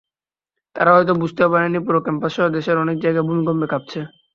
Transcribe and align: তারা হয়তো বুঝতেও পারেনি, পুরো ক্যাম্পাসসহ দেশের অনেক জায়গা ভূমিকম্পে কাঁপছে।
তারা 0.75 0.91
হয়তো 0.95 1.13
বুঝতেও 1.21 1.51
পারেনি, 1.53 1.79
পুরো 1.85 1.99
ক্যাম্পাসসহ 2.05 2.45
দেশের 2.55 2.81
অনেক 2.83 2.97
জায়গা 3.03 3.21
ভূমিকম্পে 3.27 3.67
কাঁপছে। 3.71 3.99